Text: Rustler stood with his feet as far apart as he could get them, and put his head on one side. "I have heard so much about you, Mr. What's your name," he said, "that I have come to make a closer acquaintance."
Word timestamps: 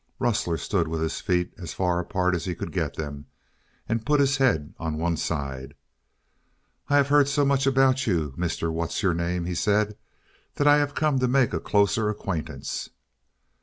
Rustler 0.17 0.57
stood 0.57 0.87
with 0.87 0.99
his 0.99 1.21
feet 1.21 1.53
as 1.59 1.75
far 1.75 1.99
apart 1.99 2.33
as 2.33 2.45
he 2.45 2.55
could 2.55 2.71
get 2.71 2.95
them, 2.95 3.27
and 3.87 4.03
put 4.03 4.19
his 4.19 4.37
head 4.37 4.73
on 4.79 4.97
one 4.97 5.15
side. 5.15 5.75
"I 6.89 6.95
have 6.97 7.09
heard 7.09 7.27
so 7.27 7.45
much 7.45 7.67
about 7.67 8.07
you, 8.07 8.33
Mr. 8.35 8.73
What's 8.73 9.03
your 9.03 9.13
name," 9.13 9.45
he 9.45 9.53
said, 9.53 9.95
"that 10.55 10.65
I 10.65 10.77
have 10.77 10.95
come 10.95 11.19
to 11.19 11.27
make 11.27 11.53
a 11.53 11.59
closer 11.59 12.09
acquaintance." 12.09 12.89